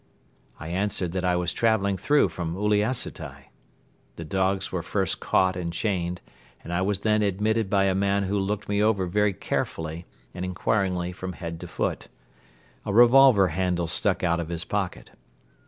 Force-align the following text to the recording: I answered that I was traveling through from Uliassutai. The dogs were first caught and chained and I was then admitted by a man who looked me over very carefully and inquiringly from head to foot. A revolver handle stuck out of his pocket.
I 0.59 0.69
answered 0.69 1.11
that 1.11 1.23
I 1.23 1.35
was 1.35 1.53
traveling 1.53 1.95
through 1.95 2.29
from 2.29 2.55
Uliassutai. 2.55 3.49
The 4.15 4.25
dogs 4.25 4.71
were 4.71 4.81
first 4.81 5.19
caught 5.19 5.55
and 5.55 5.71
chained 5.71 6.21
and 6.63 6.73
I 6.73 6.81
was 6.81 7.01
then 7.01 7.21
admitted 7.21 7.69
by 7.69 7.83
a 7.83 7.93
man 7.93 8.23
who 8.23 8.39
looked 8.39 8.67
me 8.67 8.81
over 8.81 9.05
very 9.05 9.31
carefully 9.35 10.07
and 10.33 10.43
inquiringly 10.43 11.11
from 11.11 11.33
head 11.33 11.59
to 11.59 11.67
foot. 11.67 12.07
A 12.83 12.91
revolver 12.91 13.49
handle 13.49 13.85
stuck 13.85 14.23
out 14.23 14.39
of 14.39 14.49
his 14.49 14.65
pocket. 14.65 15.11